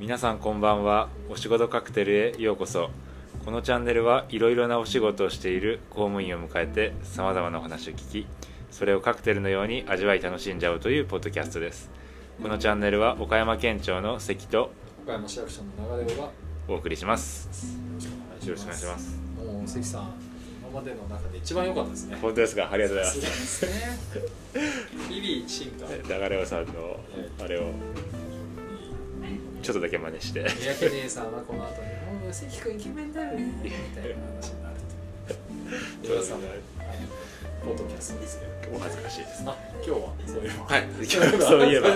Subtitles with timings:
[0.00, 1.10] 皆さんこんばんは。
[1.28, 2.88] お仕事カクテルへようこそ。
[3.44, 8.26] このチャンネルはいろいろなお仕事をしている公務員を迎えてさまざまなお話を聞き
[8.70, 11.90] それをカクテルのように味わい楽しんじゃおうというポッドキャストです。
[12.40, 14.70] このチャンネルは岡山県庁の関と
[15.04, 16.30] 岡山市役所の流れがよ
[16.66, 17.76] お送りします。
[18.42, 19.20] よろしくお願いします。
[19.36, 20.14] もう関さん
[20.70, 22.16] 今までの中で一番良かったですね。
[22.22, 22.70] 本当ですか？
[22.72, 23.72] ありがとうございまさすね。
[25.10, 25.86] 日々進化。
[25.86, 27.00] す流れさんの
[27.38, 27.64] あれを
[29.62, 30.48] ちょっとだけ真似して。
[30.48, 31.88] 三宅姉さんはこの後に
[32.22, 34.76] 「もう関君イケメンだよね」みたいな話になる
[35.28, 36.12] という。
[36.14, 36.48] 皆さんの
[37.64, 39.42] ポッドキャストですけどお恥ずかしいです。
[39.46, 39.96] あ今日は
[40.26, 40.64] そういえば。
[40.64, 40.88] はい。
[41.40, 41.88] そういえば。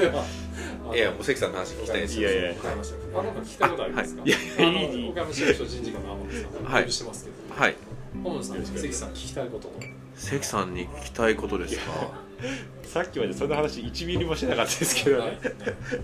[0.90, 0.96] ば。
[0.96, 2.30] いや、もう関さんの話聞きたいですよ。
[2.30, 4.22] いやいやあなんか聞きたいことありますか？
[4.24, 4.30] い。
[4.30, 6.66] やいいい岡山市役所人事課の天野さん。
[6.66, 6.92] おはい。
[6.92, 7.74] してますけどはい。
[8.14, 9.74] 天野さん関さん聞きたいことの
[10.16, 12.23] 関さんに聞きたいことですか？
[12.84, 15.38] さっきまでそんな話1ミリもしてなかったですけどね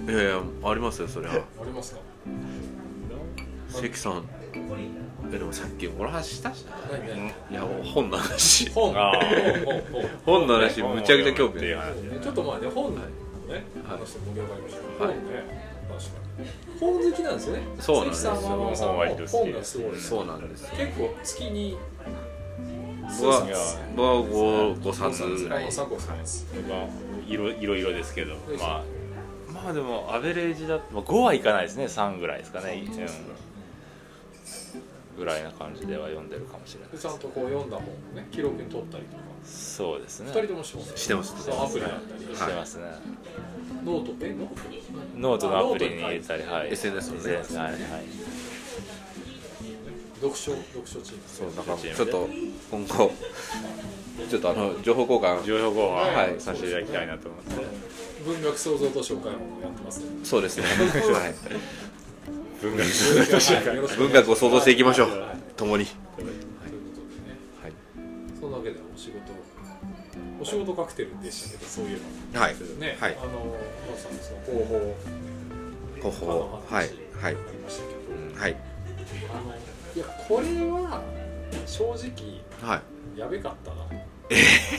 [0.09, 1.35] いやいや、ありますよ、それは。
[1.35, 2.01] ありますか？
[3.68, 4.24] 関さん。
[5.32, 6.65] え、でもさっきこの話したし
[7.51, 8.69] いや、本の話。
[8.71, 9.82] 本本本
[10.27, 11.74] 本の話、むちゃくちゃ興味ってい
[12.21, 13.04] ちょっと前ね本のね
[13.49, 13.63] はい
[14.01, 16.10] 話して盛り上がりましたはい本ね確か
[16.43, 16.49] に
[16.80, 20.71] 本好きなんですよねそうなんですよ本がすごいそうなんです。
[20.73, 21.76] 結構月に
[23.19, 23.41] 僕は、
[23.97, 25.65] 僕は五、冊ぐらい。
[25.66, 26.47] 佐藤さんです。
[26.69, 26.87] まあ
[27.27, 28.15] いろいろいろです。
[28.15, 28.85] けどまあ
[29.53, 31.77] まあでもアベレージだと、まあ、5はいかないです。
[31.77, 32.53] ね3ぐらいです。
[32.53, 32.91] かね、う
[35.16, 40.21] ん、ぐらいな感じでは読んでるかもしれないちゃんとこう読んだ本をね記録に取ったりとかそうです。
[40.21, 40.97] ね二人ともしてます。
[40.97, 41.43] してます。
[41.43, 42.79] そうアプリだったりしてます。
[42.79, 42.85] ね、
[43.85, 44.55] ノートえノート
[45.16, 47.81] ノートのアプリに入れたり、はい、SNS のね SNS はいはい
[50.21, 52.29] 読書読書チームそう、だから、ちょっと、
[52.71, 53.13] 今後。
[54.29, 55.45] ちょっと、あの、情報交換。
[55.45, 57.65] 情報交は換いさせていただきたいなと思って、
[58.24, 60.65] 文学創造図書会もやってますねそうですね。
[60.65, 60.73] は
[61.29, 61.35] い。
[62.60, 62.88] 文学はい
[63.30, 65.38] よろしくお願いします文学を想像していきましょうはい。
[65.56, 65.86] 共に。
[65.86, 66.34] ということでね
[67.62, 67.72] はい。
[68.38, 69.32] そんなわけでお仕事
[70.38, 72.54] お仕事カクテルでしたけどそういえばはい。
[72.78, 73.56] ね、はいあの
[73.91, 74.97] マさんのその広報
[76.02, 76.75] ほほほ。
[76.75, 76.91] はい。
[77.20, 77.37] はいあ。
[77.52, 78.56] りましたけど、はい。
[79.32, 79.52] あの
[79.94, 81.02] いやこれは
[81.66, 82.80] 正直は
[83.16, 83.18] い。
[83.18, 83.76] やべかったな。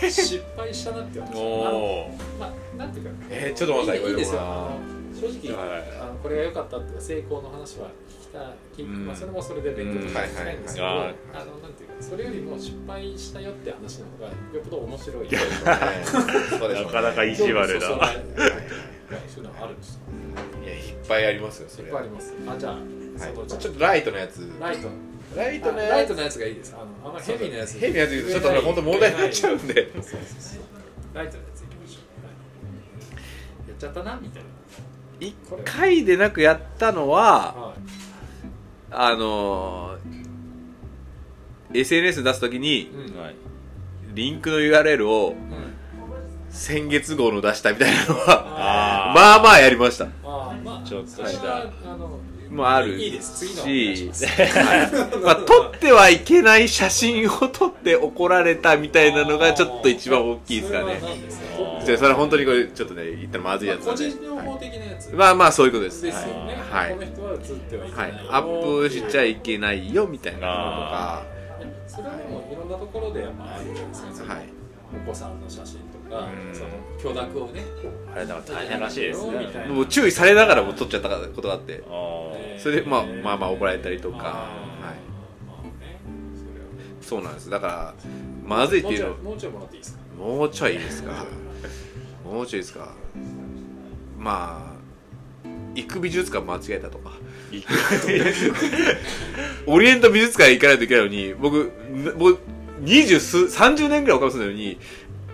[0.09, 1.69] 失敗したなって思いました。
[1.69, 4.41] あのおまあなんていうかえーちょっと待っていいですよ。
[5.13, 5.83] 正直、はい。
[5.99, 8.39] あのこれが良かったっていうか成功の話は聞きた
[8.81, 9.05] い、うん。
[9.05, 11.16] まあ、それもそれで勉強とかうんないんですけど、はいはいはい。
[11.33, 15.29] あのなんていうかそれよりも失敗したよって話の方がよっぽど面白い。
[15.29, 15.38] ね。
[15.66, 15.78] な
[16.89, 17.99] かなか意地悪だそうい
[19.28, 19.43] そう。
[19.43, 19.99] のあるんです
[20.63, 22.01] いやいっぱいありますよそれは。
[22.01, 22.33] いっぱいあります。
[22.47, 22.78] あじゃ
[23.22, 23.48] はい。
[23.48, 24.50] ちょっとライトのやつ。
[24.59, 24.88] ライト。
[25.36, 26.76] ライトののやつがいいです。
[26.76, 27.80] あのあんまヘビーなやつ。
[27.80, 29.74] ヘビーなやつ言うとちょっとね本当問題になっちゃうんで。
[29.74, 29.94] ライト
[31.14, 32.32] のやついきましょう、は
[33.68, 34.50] いやっちゃったなみたいな。
[35.20, 37.82] 一回でなくやったのははい。
[38.92, 40.22] あのー
[41.74, 43.22] SNS 出すときにうん。
[43.22, 43.36] はい。
[44.14, 45.36] リンクの URL をうん
[46.50, 50.08] 先月号の出したみたいなのはあまあまあやりました。
[50.24, 52.20] あーまあちょっとしたはあの
[52.51, 53.56] もあるいいいしし
[55.23, 61.01] まあ撮ってはいけない写真を撮って怒られたみたいなのがちょっと一番大きいですかね。
[61.85, 66.03] じそれは本当にこれちょっとね言ったらまずいやつ個なんで人情報的なやつまあまあそういうことです。
[66.03, 66.91] ですよね、はい。
[66.91, 68.28] この人は映ってはいけないよ、はい。
[68.29, 71.23] アップしちゃいけないよみたいなのとか。
[71.88, 74.44] それはでもいろんなところでやっぱあるじゃないですか、はい。
[75.06, 75.79] お子さんの写真
[76.53, 76.69] その
[77.01, 77.63] 許諾をね。
[78.13, 79.66] あれだから大変らしいですね。
[79.69, 81.83] もう注意されながらも撮っちゃったことがあって。
[82.57, 84.17] それでまあまあまあ怒られたりとか。
[84.17, 84.49] は
[87.01, 87.03] い。
[87.05, 87.49] そうなんです。
[87.49, 87.94] だから
[88.45, 89.16] まずいっていうの。
[89.16, 90.05] それはもうちょいもうちょいもらっていいですか？
[90.25, 91.25] もうちょいですか？
[92.25, 92.93] もうちょいですか？
[94.19, 94.81] まあ
[95.73, 97.11] 行く美術館間違えたとか。
[99.67, 101.72] オリエント美術館行かないといけないのに僕
[102.17, 102.39] 僕
[102.79, 104.79] 二十数30年ぐらいおかみするのに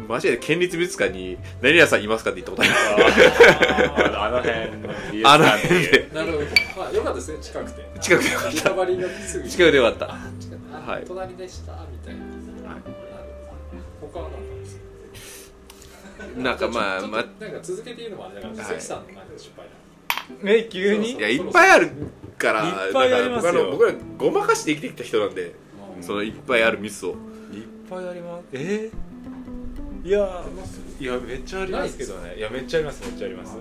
[0.08, 4.14] 間違えて県立美術館に「何屋さんいますか?」って言ったことある。
[4.16, 5.84] あーあの辺の美術あの館っていう。
[5.84, 6.10] 辺。
[6.10, 6.46] でなるほど。
[6.82, 7.32] まあよかったです。
[7.32, 8.00] ね近くて。
[8.00, 8.32] 近くで。
[8.32, 8.60] よかった。
[9.50, 10.06] 近くでよかった。
[10.06, 11.04] はい。
[11.06, 12.22] 隣でしたみたいな、
[12.70, 12.98] なるほど
[14.14, 14.38] 他は何か
[16.22, 18.66] ありますなんかまあまあなんか続けて言うのもあれだから、はい。
[18.66, 19.72] 関さんのなんか失敗だ
[20.46, 21.92] え急にいやいっぱいある
[22.38, 23.54] からいっぱいありますよ。
[23.54, 25.54] だから僕ら僕らごまかして生きてきた人なんで
[25.98, 26.04] うん。
[26.04, 27.10] そのいっぱいあるミスを。
[27.10, 27.16] いっ
[27.90, 28.46] ぱいあります。
[28.54, 28.98] えー、
[30.08, 30.42] いや
[31.02, 31.98] いやめっちゃあります。
[31.98, 32.38] けどね。
[32.38, 33.58] いやめっちゃありますめっちゃあります。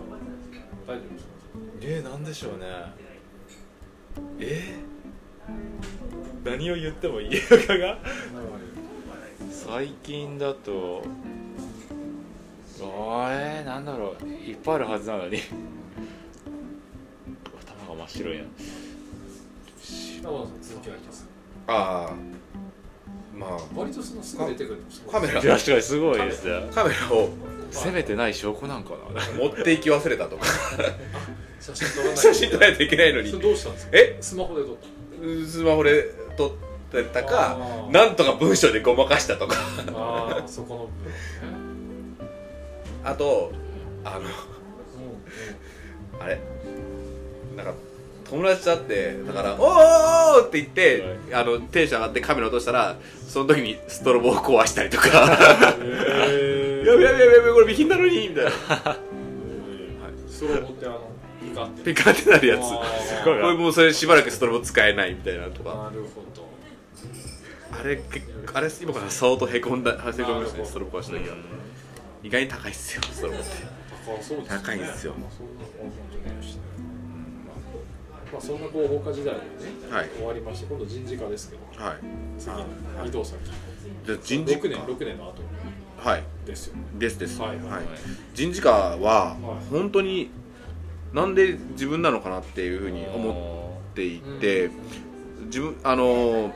[0.86, 1.30] 大丈夫ですか
[1.80, 2.66] えー、なんでしょうね。
[4.38, 7.98] えー、何を言ってもいいのかが？
[9.50, 11.02] 最近だと。
[12.80, 14.26] あーえー、なんだろう。
[14.26, 15.38] いっぱいあるはずなのに。
[17.88, 18.44] 頭がっ白いな
[20.22, 21.28] 山田さん
[21.66, 22.35] ああ
[23.36, 25.34] まあ割とそのすぐ出てくるカメラ。
[25.42, 26.70] 確かにすごいですね。
[26.74, 27.28] カメラを
[27.70, 29.20] 攻めてない証拠なんかな。
[29.38, 30.46] 持っていき忘れたとか。
[31.60, 33.30] 写真撮らない写真撮らないといけないのに。
[33.30, 33.90] それどうしたんですか？
[33.94, 34.16] え？
[34.20, 36.04] スマホで撮ったスマホで
[36.36, 36.50] 撮っ
[36.90, 37.58] てたか
[37.90, 39.56] なんとか文章でごまかしたとか。
[39.94, 42.26] ああそこの部分ね。
[43.04, 43.52] あと
[44.04, 44.30] あのうんうん。
[46.22, 46.40] あれ？
[47.56, 47.74] なんか
[48.28, 52.96] 友達と会ってだから「おーおーおーって言って、あのテンション上がってカメラ落としたら
[53.28, 55.08] その時にストロボを壊したりとか。
[55.08, 58.50] やべやべやべやべこれ備品なのにみたいな。
[60.28, 61.82] ストロボってあのピカって。
[61.82, 62.60] ピカってなるやつ。
[63.24, 65.70] これもうそれしばらくストロボ使えないみたいなとか。
[65.70, 66.46] なるほど。
[67.78, 68.00] あれ
[68.54, 71.36] あれ今から相当へこんだへこみましたねストロボ壊した時は。
[72.22, 73.48] 意外に高いっすよストロボって。
[74.06, 74.60] 高そうですね。
[74.62, 75.14] 高いんですよ。
[75.14, 75.30] まあ
[78.32, 79.46] まあそんな合法化時代がね
[79.90, 80.08] はい。
[80.16, 81.96] 終わりまして今度人事化ですけどはい。
[82.38, 83.38] 次のはい移動先
[84.04, 85.42] じゃあ人事6年6年の後
[85.98, 86.22] はい。
[86.44, 86.76] ですよ。
[86.76, 87.40] ねですです。
[87.40, 87.82] はいはい
[88.34, 89.36] 人事課ははい。
[89.70, 90.30] 本当に
[91.12, 94.70] なんで自分なのかなっていうふうに思っていて
[95.46, 96.52] 自分あの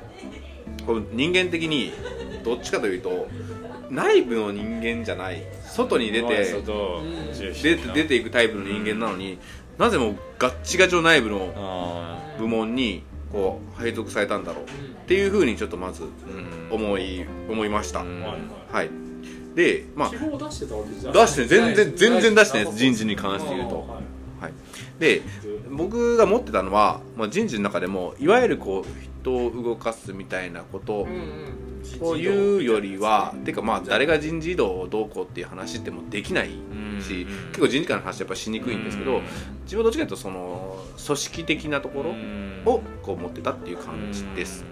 [1.12, 1.92] 人間的に
[2.44, 3.28] どっちかというと
[3.90, 5.42] 内部の人間じゃない。
[5.64, 6.54] 外に出て
[7.94, 9.38] 出ていくタイプの人間なのに
[9.80, 16.06] なぜもガッチガチの内部のあ部門にこう配属されたんだろうっうていうふうにちょっとまずー
[16.70, 16.74] うん。
[16.74, 18.20] 思い思いました、うん。
[18.20, 18.40] んはい。
[18.70, 18.90] はい。
[19.54, 20.18] でまあ出
[20.50, 23.78] してたわけじゃ出して全然全然出してないですあ人事に関して言うと。
[23.78, 23.88] はい。
[24.42, 24.52] はい、
[24.98, 25.22] で
[25.70, 31.06] 僕が持ってたのは、まあ、人事の中でもいわゆるこう人を動かすみたいなこと
[31.98, 39.20] うんうよりはてかまあ誰が人事異動をどうこうっていう話ってもできないうんし結構人事官の話やっぱしにくいんですけど
[39.64, 44.64] 自分はどっちかというとその組織的なところをこう持ってたっていう感じです。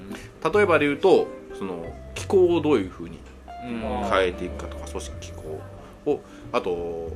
[0.52, 1.28] 例えばで言うと
[1.58, 1.84] その
[2.14, 3.18] 機構をどういうふうに
[3.62, 5.60] 変えていくかとか組織機構
[6.06, 6.20] を
[6.52, 7.12] あと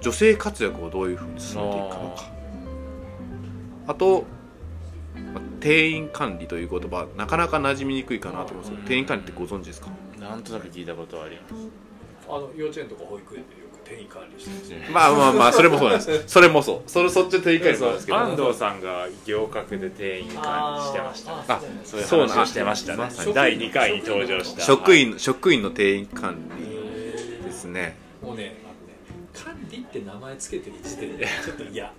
[0.00, 2.36] 女性活躍をどういうふうに進めていくかとか。
[3.88, 4.24] あと
[5.34, 9.88] まあ定員管理という言葉なかなか馴染みにくいかなと思うんですけど定員管理ってご存知ですか？
[10.20, 11.54] なんとなく聞いたことはあります。
[12.28, 16.22] あの幼稚園とか保育園でよく定員管理してる まあまあまあそれもそうなんです。
[16.26, 16.90] それもそう。
[16.90, 18.18] それそっちの定員管理もそうなんですけど。
[18.18, 21.36] 安藤さんが行革で店員管理してました。
[21.36, 22.98] ねあそういう話をしてましたね。
[22.98, 24.62] まさに第2回に登場した。
[24.62, 27.96] 職員職員の定員管理へですね。
[28.22, 28.56] もうね
[29.44, 31.84] 管理って名前つけてる時点で ちょっと嫌。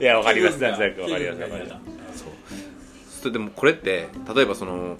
[0.00, 0.58] いやわかります。
[0.60, 1.40] なんとなくわかります。
[1.42, 1.80] わかりま
[2.14, 2.24] す
[3.22, 4.96] そうでもこれって例えばその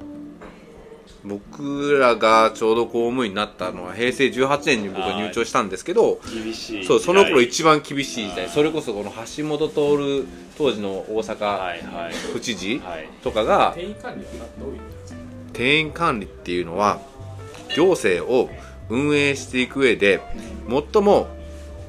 [1.25, 6.84] 僕らがちょうど公務員になったのは平成18年に僕は入庁したんですけど厳しい。
[6.84, 8.44] そうその頃一番番厳しい時代。
[8.46, 8.54] はい。
[8.54, 10.26] それこそこの橋本徹
[10.56, 13.08] 当時の大阪府知事はい。
[13.22, 13.84] とかが定
[15.80, 17.00] 員管理っていうのは
[17.75, 18.48] 行政を
[18.88, 20.20] 運営していく上で
[20.69, 21.29] 最も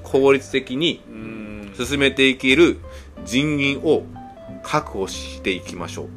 [0.04, 2.80] 効率的にうん進めていける
[3.26, 4.04] 人員を
[4.64, 6.10] 確保していきましょう。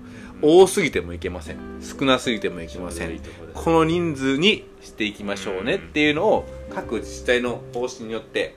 [0.45, 1.57] 多すぎてもいけません。
[1.81, 3.21] 少なすぎてもいけません。
[3.55, 6.45] この人数にしていきましょうねっていうのを
[6.75, 8.57] 各自治体の方針によって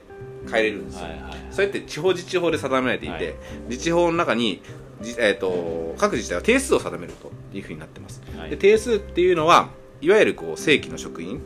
[0.51, 3.35] 変えれるんですよ、はいはいそれって地方自治法で定められていて、はい。
[3.69, 4.61] 自治法の中に、
[4.99, 8.49] じえー、と各自治体は定数を定めるというふうになってます、はい。
[8.49, 9.69] で定数っていうのは
[10.01, 11.39] いわゆるこう正規の職員、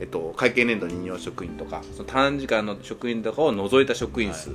[0.00, 4.50] えっと、会計年度任用職員とかその短時間の職員とかを除いた職員数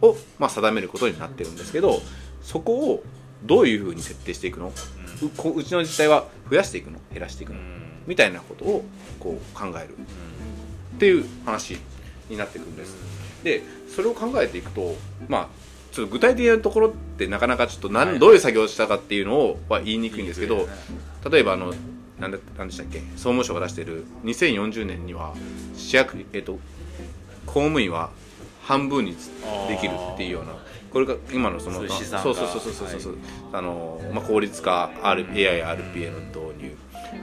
[0.00, 2.00] を、まあ、定めることになってるんですけど
[2.42, 3.02] そこを
[3.44, 6.98] どういうふうに設定していくの、うこうちの自治体は増やしていくの？
[7.12, 7.82] 減らしていくの、うん。
[8.06, 8.84] みたいなことを
[9.18, 9.96] こう考える。
[10.96, 11.78] っていう話
[12.28, 12.94] になってくるんです。
[13.42, 14.94] でそれを考えていくと
[15.28, 15.48] まあ
[15.90, 20.68] ちょっと具体的なところってなかなかちょっと何、はいどういう作業をしたかっていうのをは言いにくいんですけど
[21.28, 21.74] 例えばあの
[22.22, 23.00] なんでなんでしたっけ？
[23.16, 25.34] 総務省が出している2040年には
[25.74, 26.58] 市役、えっと
[27.46, 28.10] 公務員は
[28.62, 29.16] 半分に
[29.68, 30.52] できるっていうような
[30.92, 33.16] これが今のそのそうそうそうそうそうそう
[33.52, 36.76] あのまあ、効率化 R AI、RPA の導入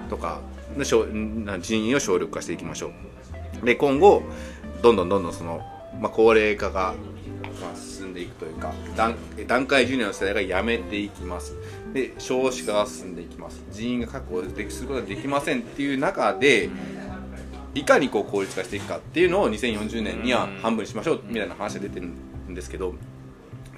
[0.09, 0.41] とか
[0.77, 2.91] で人員を省力化していきましょ
[3.63, 3.65] う。
[3.65, 4.23] で今後
[4.81, 5.61] どんどんどんどんその、
[6.01, 6.93] まあ、高齢化が、
[7.61, 7.75] まあ、
[8.19, 9.15] でいくというか段
[9.47, 11.55] 段階ジュニアの世代が辞めていきます。
[11.93, 13.63] で少子化が進んでいきます。
[13.71, 16.69] 人員が確保できすることができませんっていう中で
[17.73, 22.93] いかにこう効率化していくかっていうのを2040年には半分にしましょうみたいな話が出てるんですけど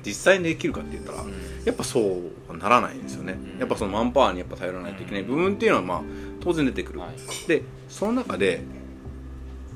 [0.05, 1.23] 実際にできるかって言ったら
[1.65, 3.33] やっぱそうはならないんですよね。
[3.33, 3.59] うん。
[3.59, 5.23] やっぱそのマンパワーにやっぱ頼らないといけない。
[5.23, 6.01] 部分っていうのはまあ
[6.41, 6.99] 当然出てくる。
[6.99, 7.47] はい。
[7.47, 8.63] でその中で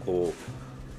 [0.05, 0.33] こ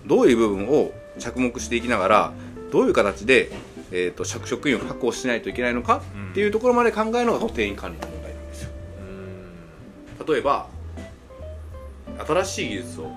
[0.04, 2.32] うどういう部分を着目していきながら
[2.70, 3.50] どういう形で
[3.92, 8.70] えー、と職職員を確保しないといけないのかっていうところまで考えるのが定員管理の問題なんですよ。
[10.18, 10.26] うん。
[10.26, 10.68] 例えば
[12.26, 13.10] 新しい技術を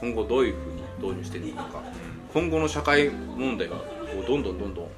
[0.00, 1.82] 今後どういうふうに導入していくのか。
[2.32, 3.84] 今後の社会問題がこ
[4.22, 4.88] うどんどんどんどん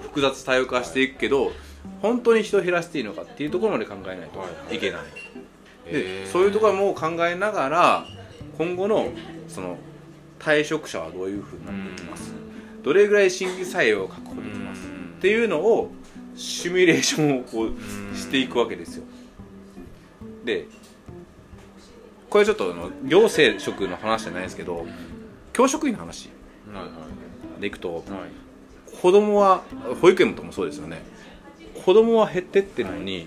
[0.00, 1.52] 複雑多様化していくけど
[2.00, 4.28] 本当に人を減らしていいのかっていうところまで考えない
[4.68, 4.78] とい。
[4.78, 8.06] けない、でそういうところも考えながら
[8.56, 9.10] 今後の
[9.48, 9.76] その
[10.38, 12.45] 退職者はどういうふうになっていきます
[12.86, 15.90] どれぐらい新規採用を確保できますっていうのを
[16.36, 19.04] シミュレーションをこうしていくわけですよ。
[20.44, 20.68] で
[22.30, 24.86] これちょっとあの行政職の話じゃないですけど
[25.52, 26.30] 教職員の話
[27.60, 28.04] でいくと
[29.02, 29.64] 子供は
[30.00, 31.02] 保育園ともそうですよね。
[31.84, 33.26] 子供は減ってってるのに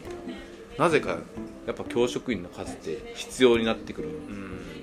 [0.78, 1.18] なぜか
[1.68, 4.08] やっぱ教職員の数って必要になってくる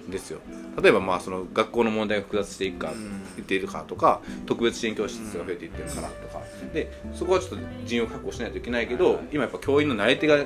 [0.09, 0.41] ですよ。
[0.81, 2.93] 例えばまあその学校の問題が複雑していくか、ん。
[3.39, 6.43] いっているかとか特別支援教室が増えていってるからとか。
[6.73, 10.39] でそこはちょっと人員を確保しないといけないけど今やっぱ教員の慣れ手が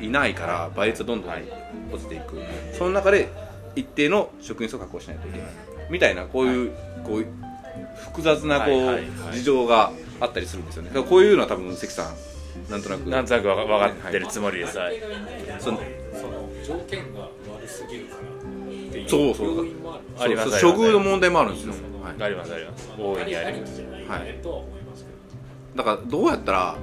[0.00, 1.44] いないから倍率はどんどんはい。
[1.92, 2.36] 落ちていく、
[2.76, 3.28] その中で
[3.74, 5.48] 一定の職員数を確保しないといけない。
[5.90, 6.72] みたいなこういう、
[7.04, 7.26] こういう
[8.04, 10.88] 複雑なこう、事情があったりするんですよね。
[10.88, 13.08] だからこういうのは多分関さんなんとなく。
[13.08, 14.76] なんとなくわか分かってるつもりです。
[14.76, 15.00] はい。
[15.58, 15.80] その
[16.12, 18.37] その条件が悪すぎるから
[19.08, 19.56] そうそう。
[19.56, 22.22] 要因もあるありますそう処遇の問題もあるんですよ、はい。
[22.22, 22.90] ありますあります。
[22.98, 23.80] 大いにあります。
[23.80, 24.38] はい。
[24.42, 25.10] とは思いますけ
[25.76, 25.84] ど。
[25.84, 26.76] だからどうやったら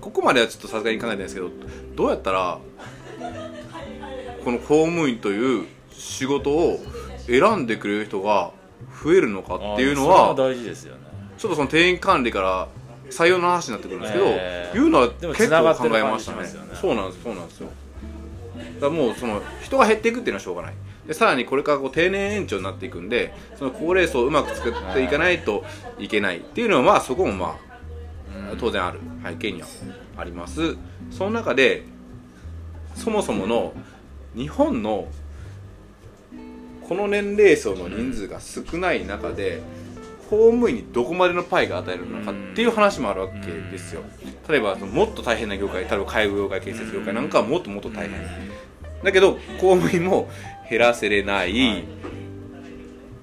[0.00, 1.50] ここまではちょっとさすがに考えてないですけど
[1.96, 2.58] どうやったら
[4.44, 6.78] この公務員という仕事を
[7.26, 8.52] 選んでくれる人が
[9.02, 11.00] 増えるのかっていうのはあーそれ大事ですよね。
[11.36, 12.68] ちょっとその定員管理から
[13.10, 14.76] 採用の話になってくるんですけど、えー。
[14.76, 16.68] いうのはでも結繋が構考ってる感じえましたねしますよね。
[16.80, 17.68] そうなんですそうなんですよ。
[18.76, 20.74] だからもうその人が減っていくっていうのはしょうがない
[21.06, 25.64] でさらにこれからこう定年延長になっていくんでその高齢層をうまく作っていかないと
[25.98, 27.56] いけないっていうのはまあそこもまあ
[28.58, 29.68] 当然ある背景には
[30.16, 30.76] あります。
[31.10, 31.84] その中で
[32.94, 33.72] そもそもの
[34.34, 35.08] 日本の
[36.88, 39.60] この年齢層の人数が少ない中で
[40.30, 44.02] 公務員にどこまでのパイが与えるのかっていう話もあるわけですよ。
[44.48, 48.20] 例えばもっと大変な業界例えば介護業界建設業界なんかはもっともっと大変。
[49.02, 50.28] だけど公務員も
[50.68, 51.84] 減らせれない、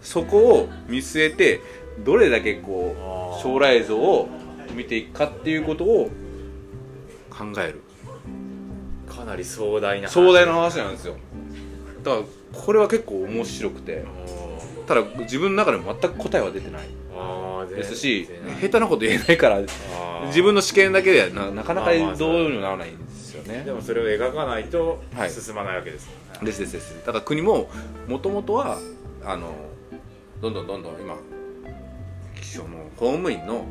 [0.01, 1.59] そこを見据えて
[2.03, 4.29] どれだけこう将来像を
[4.73, 6.09] 見ていくかっていうことを
[7.29, 7.81] 考える。
[9.07, 10.11] かなり壮大な話。
[10.11, 11.15] 壮大な話なんですよ。
[12.03, 12.23] だから
[12.59, 14.03] これは結構面白くて。
[14.85, 16.87] ただ自分の中でも全く答えは出てない。
[17.69, 18.27] ですし
[18.61, 19.61] 下手なこと言えないから
[20.25, 22.97] 自分の試験だけではななかなかどうにもならないん
[23.33, 23.63] ですよね。
[23.63, 25.29] でもそれを描かないとはい。
[25.31, 26.45] 進まないわけですもんね。
[26.45, 27.05] ですですです。
[27.05, 27.69] だから国も
[28.07, 28.77] もともとは
[29.23, 29.53] あの
[30.41, 31.15] どんどんどんどん今
[32.41, 33.65] その公務員の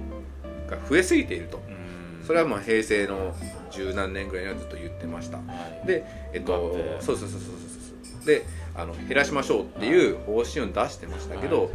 [0.68, 1.58] が増えすぎていると。
[1.68, 2.26] うん。
[2.26, 3.34] それはもう平成の
[3.70, 5.38] 十何年ぐらいにはずっと言ってました。
[5.38, 5.42] は
[5.84, 5.86] い。
[5.86, 7.50] でえっとそうそうそうそうそう
[8.02, 8.26] そう。
[8.26, 11.70] であの減らしましょうっていう方針を出してましたけど、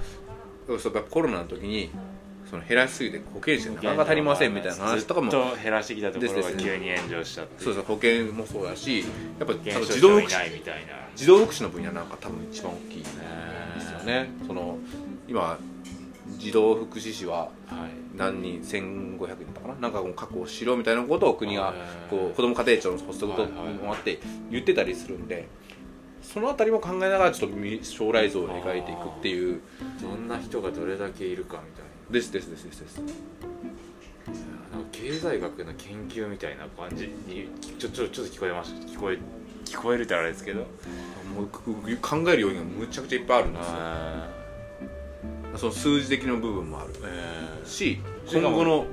[0.68, 1.92] そうやっぱコロナの時に
[2.50, 5.30] その減らしすぎて保険証なかなか足りませんみたいな話とかも。
[5.30, 9.02] ずっと減らしてきたところが急に炎上したってそうそう保険もそうだし
[9.40, 10.94] やっぱ保険証自動福祉みたいな。
[11.16, 13.14] 児童福祉の分野なんか多分一番大きいです
[13.92, 14.06] よね。
[14.06, 14.78] ねその
[15.28, 15.58] 今
[16.38, 17.52] 児童福祉士ははい。
[18.16, 19.76] 何人1500人だったかな？
[19.76, 21.76] なんかこう確保しろみたいなことを国がはい。
[22.10, 25.48] こう子ども家庭庁の発足ともあって言ってたりするんで
[26.22, 29.60] そのあたりも考えながらちょっと未将来像を描いていくっていう。
[30.02, 33.02] どんな人がどれだけいるかみたいですですですですです。
[34.92, 38.88] 経済学の研究みたいな感じにちょちょちょっと聞こえました。
[38.88, 39.18] 聞こえ
[39.66, 40.66] 聞こえるってあれですけど。
[41.36, 43.74] もうく考える要因がむちゃくちゃいっぱいあるんですよ。
[43.76, 44.30] あ
[45.58, 46.94] その数字的な部分もある。
[46.94, 47.68] ーえー。
[47.68, 48.00] し
[48.32, 48.86] 今後の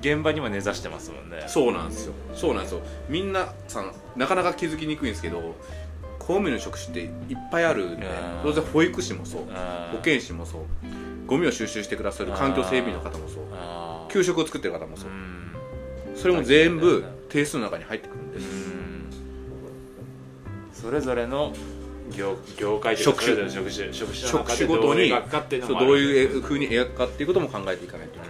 [0.00, 1.44] 現場にも根ざしてますもんね。
[1.46, 2.14] そうなんですよ。
[2.34, 2.80] そうなんですよ。
[3.08, 5.54] みんなさんなかなか気づきにくいんですけど
[6.18, 7.00] 公務員の職種って
[7.32, 8.12] いっぱいあるんでうん
[8.42, 9.42] 当然保育士もそう。
[9.92, 10.62] 保健師もそう
[11.32, 13.44] ゴミを収集してくださる環境整備員の方もそう。
[14.12, 15.10] 給食を作ってる方もそう。
[15.10, 15.52] うん。
[16.14, 18.44] それも全部定数の中に入ってくるんうです。
[18.68, 19.06] ん。
[20.74, 21.54] それぞれの
[22.14, 23.48] 業業界職種。
[23.48, 28.28] 職種職種の職種ごとにどういうふうに描くかっていうことも考えていかないといけない。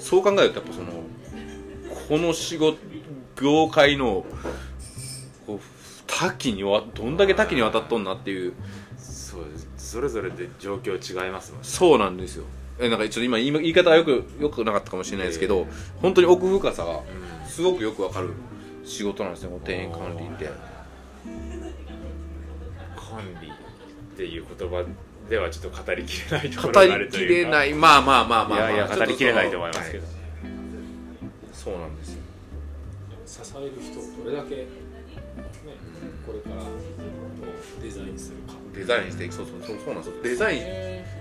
[0.00, 1.04] そう考えるとやっぱその
[2.08, 2.76] この仕事
[3.40, 4.26] 業界の
[5.46, 5.60] こう
[6.08, 8.54] 多岐にわどんだけ多岐にわたっとんなっていう。
[8.98, 11.68] そうですそれぞれで状況違いますもんね。
[11.68, 12.44] そうなんですよ。
[12.80, 15.68] えなんかちょっと今言い言い方はよくよくなかったかもしれないですけど、
[16.02, 17.00] 本当に奥深さが
[17.46, 18.30] すごくよくわかる
[18.84, 20.50] 仕事なんですねこの定員管理って。
[22.96, 23.52] 管理っ
[24.16, 24.84] ていう言葉
[25.30, 27.50] ではちょっと語りきれないところ語があるりきれというか。
[27.52, 27.74] ない。
[27.74, 30.14] まあまあまあまあ、まあ、いやいや語りきれないと思いますけど、はい
[31.52, 32.20] そうなんですよ。
[33.24, 34.66] 支える人をどれだけ、ね、
[36.26, 36.62] これから
[37.80, 39.34] デザインするかデザインしていく。
[39.34, 40.22] そうそうそうそうなんですよ。
[40.22, 40.62] デザイン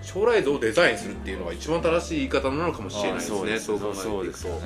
[0.01, 3.38] 将来像をデザインするっていうのが一番正しい言い方なのかもしれないですね。
[3.38, 4.10] そうですそう考えていくと。
[4.10, 4.60] そうですよね。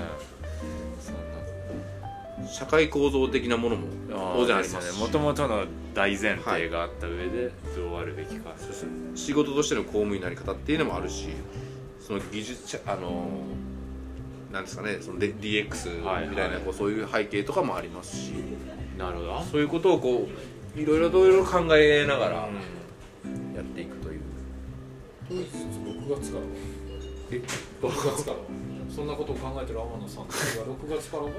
[2.49, 4.93] 社会構造的なものも当然あります。
[4.93, 8.53] しもともとの大前提があった上でどうあるべきか、
[9.15, 11.29] 仕事としての公務員のあり方っていうのもあるし
[11.99, 13.27] その技術者あの
[14.51, 14.99] なんですかね。
[15.01, 18.31] その DX みたいな、はいはいこうそういう背景とかもありますし。
[18.97, 19.43] なるほど。
[19.43, 22.49] そういうことをこういろいろといろいろ考えながらや
[23.61, 24.21] っていくという、
[25.29, 26.43] 6月から？
[26.43, 26.47] は
[27.31, 27.41] え
[27.81, 28.37] ？6月から。
[28.37, 28.43] は
[28.95, 31.29] そんなことを考えてる天野さんたちが6月からは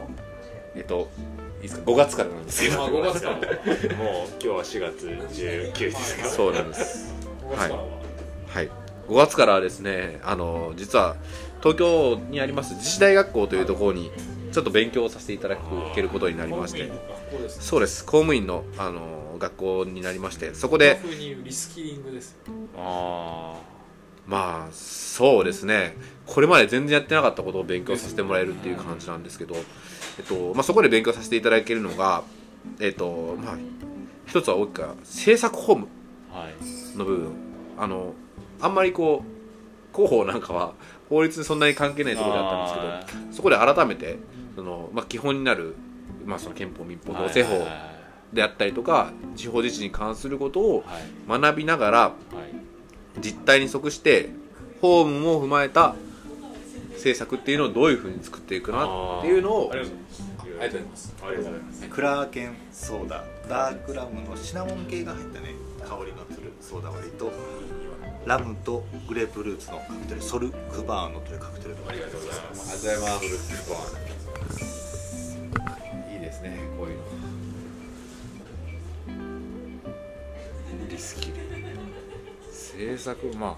[0.77, 1.09] えっと
[1.57, 2.83] いいですか？5月からなんですけど。
[2.85, 3.37] あ5月から。
[3.37, 3.41] は
[3.97, 6.29] もう今日は4月19日ですか？
[6.29, 7.15] そうなんです。
[7.43, 7.85] 5月からは、
[8.49, 8.71] はい
[9.09, 11.17] 5月からはですねあの実は
[11.63, 14.11] 東京にあります自治大学校というところに
[14.53, 15.57] ちょっと勉強をさせていただ
[15.95, 17.63] けることになりまして公務員の学校ですね。
[17.65, 18.05] そうです。
[18.05, 20.99] 公務員のあの学校になりましてそここで
[21.45, 22.39] リスキリングですよ。
[22.77, 23.61] あ
[24.27, 25.97] まあそうですね。
[26.27, 32.25] これまで全然やってなかったことを勉強させてもらえるっていう感じなんですけど、えっとまあ、そこで勉強させていただけるのが、
[32.81, 33.59] えっとまあ、
[34.27, 35.89] 一つは大きくは制作ホーム
[36.35, 36.99] あはい。
[36.99, 37.33] の部分。
[37.79, 38.13] あの
[38.61, 40.75] あんまりこう広報なんかは
[41.09, 44.19] 法律にそんなに関係ないところだったんですけどそこで改めて
[44.55, 45.75] その、まあ、基本になる、
[46.25, 47.67] まあ、その憲法民法同性法
[48.33, 51.41] であったりとか地方自治に関することをはい。
[51.41, 53.21] 学びながらはい。
[53.21, 54.31] 実態に即して
[54.81, 55.97] ホームも踏まえた
[56.93, 61.15] 政策っていうのをどういうふうに作っていくなっていうのをありがとうございますありがとうございます。
[61.23, 61.89] ありがとうございます。
[61.89, 63.25] クラーケンソーダ。
[63.49, 67.33] ダークラムのシナモン系が入ったね香りのするソーダ割りと
[68.29, 72.21] ラムとグレープフルーツのカクテルソルクバーノというカクテルとありがとう。
[72.21, 73.31] ございますありがとう。
[73.31, 73.59] ござい
[74.49, 75.39] ます
[76.13, 76.89] いいですねこう。
[76.89, 76.99] いう。
[80.85, 81.37] のリスキル
[82.51, 83.57] 政策ま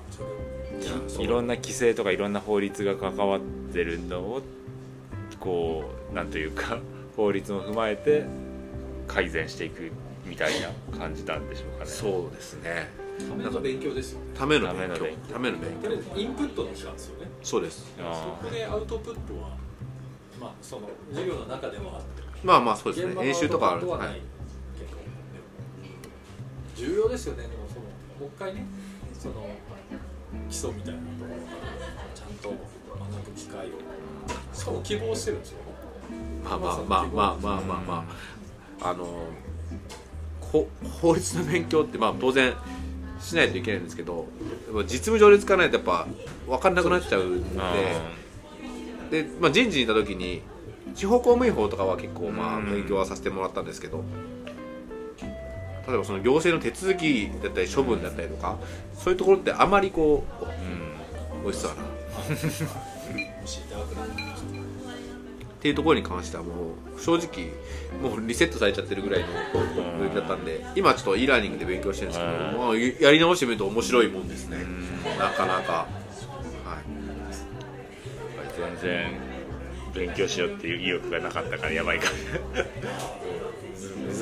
[0.80, 3.40] いやあいろんな規制とかいろんな法律が関わっ
[3.72, 4.40] てるのを
[5.40, 6.14] こう。
[6.14, 6.52] なんという。
[6.52, 6.78] か
[7.16, 8.24] 法律も踏まえて
[9.08, 9.90] 改善していく
[10.24, 11.78] みたいな感じなんでしょう。
[11.78, 12.34] かねそう。
[12.34, 12.88] ですね
[13.28, 14.26] ための勉強ですよね。
[14.34, 15.06] ための勉強。
[15.32, 16.20] ための勉ための勉強。
[16.20, 17.92] インプットの期間ですよねそうです。
[18.00, 19.56] あそこでアウトプットは
[20.40, 23.26] まあその授業の中でもあってまあまあそうですね。
[23.28, 24.20] 演習とかあるはい。
[26.74, 27.42] 重要ですよね。
[27.42, 28.64] でもそのもう一回ね
[29.18, 29.46] その
[30.48, 31.58] 基礎みたいなところから
[32.14, 32.56] ちゃんと学
[33.26, 33.70] ぶ機会を。
[34.52, 35.58] しかも希望してるんですよ。
[36.44, 38.04] まあまあまあまあまあまあま
[38.82, 39.06] ああの
[40.40, 40.66] こ
[41.00, 42.54] 法律の勉強ってまあ当然
[43.20, 44.26] しないといけないんですけど
[44.84, 46.06] 実務上で使わないとやっぱ
[46.46, 47.74] 分かんなくなっちゃうんであ
[49.10, 50.42] で、まあ、人事にいた時に
[50.94, 52.72] 地方公務員法とかは結構まあうん。
[52.72, 54.04] 勉強はさせてもらったんですけど
[55.86, 58.58] 例えばその行政の手続きだったり処分だったりとか
[58.94, 61.88] そういうところってあまりこううん美味しそうだな
[65.60, 67.52] っていうところに関してはもう正直
[68.00, 69.26] もうリセットされちゃってるぐらいの
[70.00, 72.38] 領域だったんで今ちょっと e ラーニングで勉強してるんですけど、うん。
[72.56, 74.56] まあ、やり直してみると面白いもんですね。
[74.56, 75.18] うん。
[75.18, 75.72] なかなか。
[75.72, 75.86] は
[76.78, 76.90] い。
[78.56, 79.20] 全然
[79.94, 82.06] 勉強しようっていう意欲がなかったからやばいか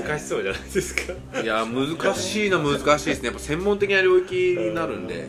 [0.05, 1.41] 難しそうじゃないですか。
[1.41, 3.27] いや難しいのは難しいですね。
[3.27, 5.29] やっぱ専門的な領域になるんで。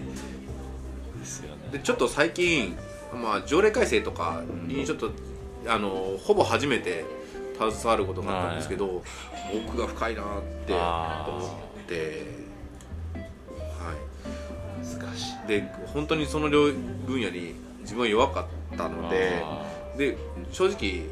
[1.72, 2.76] でちょっと最近、
[3.14, 5.12] まあ、条例改正とかにちょっと、
[5.68, 7.06] あのほぼ初めて
[7.58, 9.04] 携わることがあったんですけど、
[9.68, 10.26] 奥が深いなっ
[10.66, 10.80] て思
[11.84, 12.26] って
[13.78, 14.86] はい。
[14.86, 15.48] 難しい。
[15.48, 15.62] で
[15.94, 16.72] 本当にその領
[17.06, 19.66] 分野に自分は弱かったのであ
[19.98, 20.18] で
[20.52, 21.04] 正直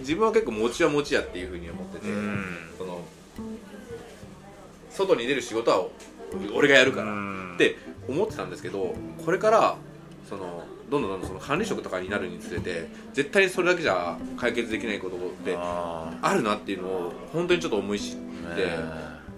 [0.00, 2.06] 自分は結構持ちは持ちやっていうふうに思ってて、
[2.78, 3.00] その
[4.90, 5.86] 外に出る仕事は
[6.54, 7.76] 俺がやるからうんって
[8.08, 9.76] 思ってたんですけどこれから
[10.28, 18.72] そのどんどんどんどんその管理職とかになるにつれて絶対にそれだけじゃ解決できないことってああるなっていうのを本当にちょっと思い知っーてね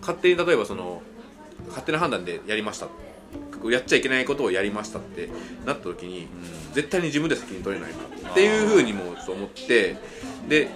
[0.01, 1.03] 勝手に例えばその
[1.69, 2.89] 勝手な判断でやりました。
[3.71, 5.29] やっちゃいけないことをやりましたって
[5.65, 6.27] なった時に
[6.73, 9.97] 絶対に自分で責任取れないなっていうふうにもちょっと思って
[10.49, 10.69] で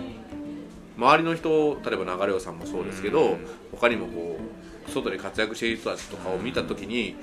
[0.97, 3.47] 周りの人例えば流れさんもそうですけど、うん。
[3.73, 4.39] 他にもこ
[4.89, 7.17] う外で活躍している人たちとかを見た時に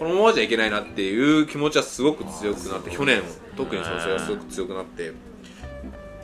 [0.00, 3.20] このままじゃいけないなっていう気持ちはすごく強くなって去年
[3.54, 5.12] 特にそれがすごく強くなって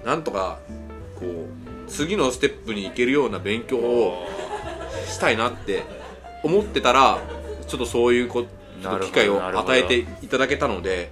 [0.03, 0.61] なんとか
[1.21, 4.27] こう次のステップに行けるような勉強を
[5.07, 5.85] したいなって
[6.43, 7.19] 思ってたら
[7.67, 11.11] ちょっとそういうこと機会を与えていただけたので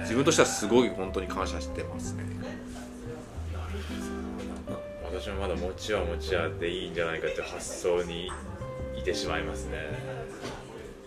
[0.00, 2.24] 自分としてはすごい本当に感謝してますね。
[5.04, 8.28] 私もまだ餅は餅はでいいんじゃないかっていう発想に
[8.98, 10.31] いてしまいますね。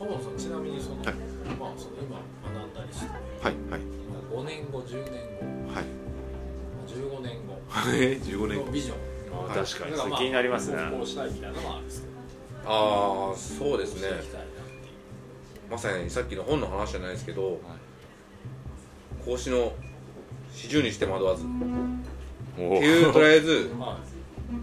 [0.06, 1.06] 浜野さんちなみにその、はい。
[1.60, 2.22] まあその今
[2.54, 3.82] 学んだりしてはいはい。
[4.32, 5.14] 5年後10年
[5.66, 5.86] 後はい。
[6.88, 7.58] 15年後
[7.92, 8.98] え15年のビジョン。
[9.34, 9.58] あはい。
[9.58, 10.78] 確かにそれ気になりますね。
[10.92, 12.14] こうしたいみたいなのもあるんですけど。
[12.68, 14.10] ああそうですね。
[15.70, 17.60] まさにさっきの本の話じゃないですけど
[19.26, 19.74] 孔子の
[20.54, 21.48] 四十にして惑わずっ
[22.56, 23.98] おていうとりあえず は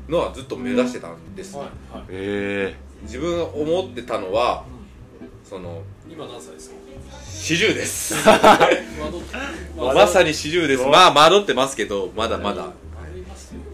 [0.09, 2.05] のはずっと目指してたんですいはいはい。
[2.11, 4.65] え自分が思ってたのは
[5.53, 6.77] その今何歳ですか？
[7.31, 8.15] 四十です。
[9.77, 10.83] まさに四十です。
[10.87, 12.71] まあ惑ってますけどまだまだ。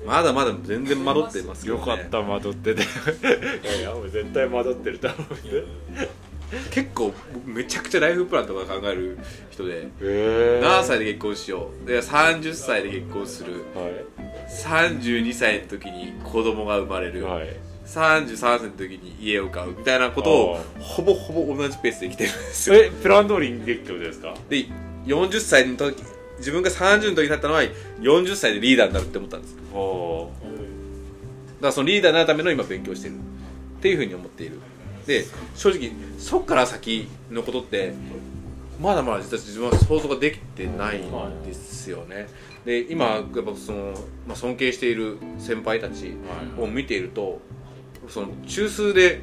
[0.05, 2.83] まだまだ全然惑ってますけど、ね、よかった惑ってて。
[2.83, 5.39] いやもう絶対惑ってると思って
[6.73, 9.17] 結構僕めちゃくちゃライフプランとか考える
[9.51, 10.61] 人でえ。
[10.65, 11.87] 7歳で結婚しよう。
[11.87, 13.53] で30歳で結婚する。
[13.77, 13.89] は
[14.51, 22.77] 32歳の時に子供が生まれる、いはい33歳の時に家を買うみたいなことをあほぼほぼ同じペースで生きてるんですよ。
[22.77, 24.35] えプラン通りにできってことですか？
[24.49, 24.67] で
[25.07, 26.03] 40歳の時
[26.39, 27.63] 自分が30の時になったのは
[28.01, 29.57] 40歳でリーダーになるって思ったんです。
[29.57, 30.31] だかお
[31.63, 33.17] らそのリーダーになるための今勉強してるっ
[33.81, 34.59] ていうふうに思っている。
[35.07, 35.25] で
[35.57, 37.95] 正直そっから先のことって
[38.79, 42.29] まだまだ実は自分は想像ができてないんですよね。
[42.67, 43.95] で今やっぱその、
[44.27, 46.13] まあ、尊敬している先輩たち
[46.59, 47.41] を見ていると
[48.09, 49.21] その中枢で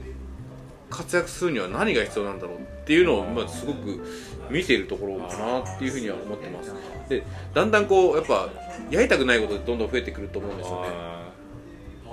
[0.90, 4.06] 活躍するには何が必要なんだろうっていうのを今すごく
[4.50, 6.74] 見ているところかなっていうふうには思ってます。
[7.10, 8.50] でだんだんこうやっぱ
[8.92, 10.88] やりたくないことでどんどん増えてくると思うんですよね。
[10.92, 11.32] あ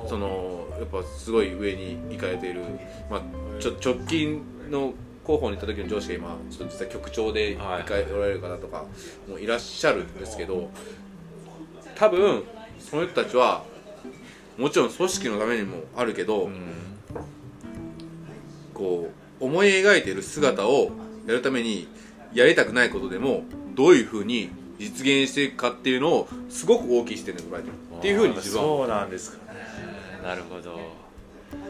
[0.09, 2.63] そのやっぱすごい上に行かれている、
[3.09, 3.23] まあ、
[3.61, 7.83] ちょ直近の広報に行った時の上司が今ちょっと実は局長ではい。
[7.83, 8.85] 行かれられる方とか
[9.29, 10.71] もいらっしゃるんですけど
[11.95, 12.43] 多分
[12.81, 13.65] その人たちは
[14.63, 16.55] もちろん組織のためにもあるけど、ーうん。
[18.73, 20.93] こう思い描いている姿を
[21.27, 21.89] やるために
[22.33, 23.43] やりたくないことでも
[23.75, 29.53] どういうふうに実現していくかっていうのをすごく大きい視点で捉えてるっていうふうに自分はそうなんですか。
[29.53, 29.61] ね
[30.23, 30.79] なるほど。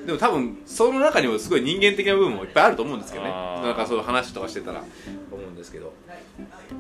[0.05, 3.31] でも多分その中にもすごい人間的な部分もいっぱいあると思うんですけどね。
[3.31, 4.85] なんかそういう話とかしてたら
[5.31, 5.95] 思うんですけど。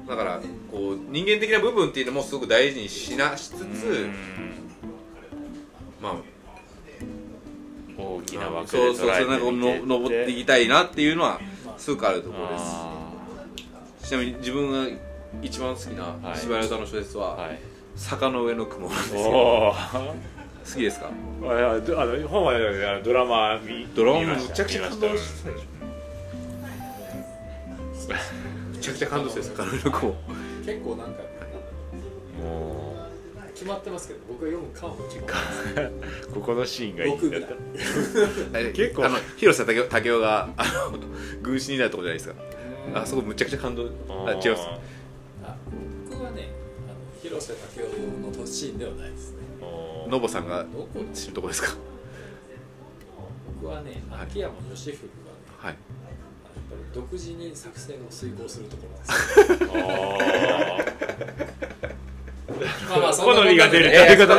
[0.06, 4.71] だからこう人間的な部分っていうのもすごく大事にしなしつつうん
[6.02, 6.14] まあ
[7.96, 11.40] 大きな枠でそうそうそうなんの登っていきたいなっていうのは
[11.78, 12.64] すごくあるところです。
[12.64, 13.12] あ
[14.02, 14.88] ちなみに自分が
[15.40, 16.38] 一番好きなはい。
[16.38, 17.58] 司馬遼太郎の小説はーはい
[17.96, 19.74] 「坂の上の雲」なんですけど好
[20.74, 21.06] きですか？
[21.08, 21.10] あ
[21.44, 22.58] の本はあ
[22.98, 25.64] のドラマ見ドラマむちゃくちゃ感動したでしょ
[28.72, 30.14] むちゃくちゃ感動してる坂の上の雲。
[30.64, 31.22] 結構なんか
[32.42, 32.81] も
[33.62, 37.54] 決まってますけど僕が読むかも決まってますうここのシーンがいいんだった
[38.72, 39.04] 結構。
[39.04, 40.98] あの広瀬武雄があの
[41.40, 42.34] 軍師になるとこじゃないですか。
[42.94, 43.84] あそこむちゃくちゃ感動。
[43.84, 44.48] あ違います。
[45.44, 45.56] あ
[46.10, 46.48] 僕はね
[46.88, 47.82] あの広瀬武
[48.34, 49.38] 雄のシーンではないですね。
[50.08, 51.76] ノボさんがどこで知るとこですか。
[53.60, 55.08] 僕はねはい秋山義文がね
[55.56, 55.76] はい。
[56.92, 60.32] 独自に作戦を遂行するところです
[62.88, 64.38] まあまあそんな好みが出るということ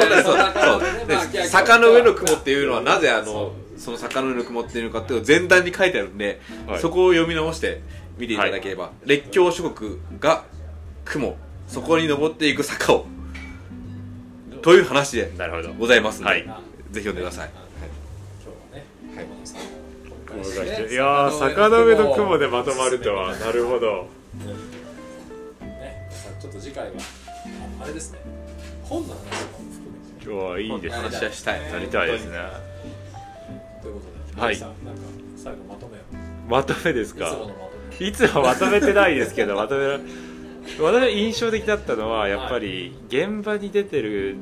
[1.36, 1.48] で。
[1.48, 2.68] 坂の上の雲っていう。
[2.68, 4.86] のはなぜあそのその坂の上の雲っていう。
[4.86, 5.20] のかっていう。
[5.20, 7.82] のを前段に書いてあるんで、はいそこを読み直して
[8.18, 10.44] 見ていただければ、列強諸国が
[11.06, 11.36] 雲
[11.68, 13.06] そこに登っていく坂を
[14.62, 14.86] という。
[14.86, 18.86] 話でなるほどございますので、はいあぜひ読んでください、今日はね
[20.86, 24.08] はいやー坂の上の雲でまとまるとはなるほど
[25.62, 26.92] ねちょっと次回は
[27.80, 28.20] ああれですね。
[28.84, 31.72] 本の話も含めて今日はいいですね話はしたい。
[31.72, 32.38] なりたいですね。
[33.82, 34.60] ということではい。
[34.60, 34.76] なんか
[35.38, 36.02] 最後まとめを。
[36.50, 37.32] まとめですか？
[38.00, 40.00] いつものまとめてないですけどまとめら
[40.80, 44.36] 私が印象的だったのはやっぱり現場に出てる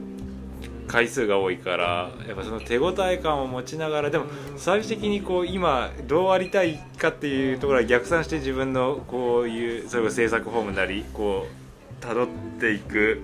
[0.88, 4.26] 回数が多いからやっぱその手応え感を持ちながらでも
[4.58, 11.61] 最終的にこう今どうありたいかっていうところは逆算して自分のこういうそれこそ制作フォームなりこう
[12.02, 13.22] 辿っていく。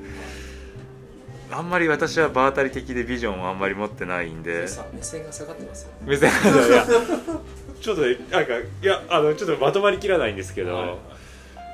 [1.49, 4.67] あんまり私は場当たり的でビジョンをあんまり持ってないんで。
[4.93, 5.89] 目線が下がってますよ。
[6.05, 6.85] 目線がいや
[7.81, 10.97] ちょっとねなんかいやあのちょっとまとまりきらないんですけど、はい。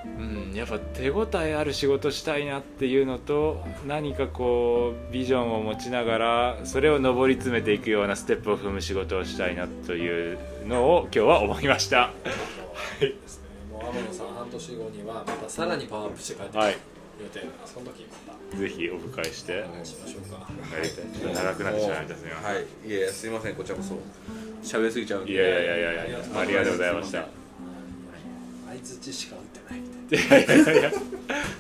[0.06, 10.38] うん、やっぱ手応えある仕事したいなっていうのと何かこうビジョンを持ちながらそれを上り詰めていくようなステップを踏む仕事をしたいなという
[10.68, 12.12] のを今日は思いました。
[13.00, 13.44] ですね。
[13.72, 16.60] もうあ天野さん半年後にはまたさらにパワーアップして帰ってくる。
[16.60, 18.58] はい予定だからその時また。
[18.58, 19.64] ぜひオフ会して。
[19.70, 20.48] お願いしましょうか。
[20.76, 21.06] やりたい。
[21.06, 22.66] ちょっと長くなってしまいましたすみませんはい。
[22.88, 23.56] いやいやすいません。
[23.56, 23.98] こちらこそ
[24.64, 25.32] 喋りすぎちゃうんで。
[25.32, 26.20] いやいやいやいやいや。
[26.40, 27.28] ありがとうございました。
[28.68, 30.92] 相づちしか打ってないみたいいやいやいや。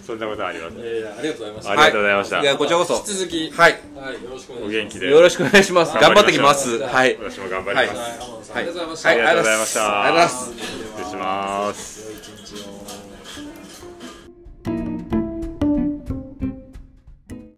[0.06, 0.80] そんなことはありません。
[0.80, 1.72] ないやいやありがとうございました。
[1.72, 2.42] ありがとうございました。
[2.42, 2.46] い。
[2.46, 2.94] やこちらこそ。
[2.96, 3.52] 引き続き。
[3.52, 3.72] はい。
[3.96, 4.14] はい。
[4.24, 4.66] よろしくお願いします。
[4.66, 5.10] お元気で。
[5.12, 5.94] よろしくお願いします。
[5.94, 6.80] 頑張ってきます。
[6.80, 7.18] はい。
[7.18, 7.96] 私も頑張りま
[8.44, 8.66] す、はい。
[8.66, 8.74] 天野さんあはい。
[8.74, 9.10] りがとうございました。
[9.10, 10.04] はいありがとうございました。
[10.04, 10.84] ありがとうございます。
[10.94, 12.03] 失礼します